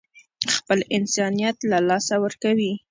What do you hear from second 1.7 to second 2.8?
لاسه ورکوي.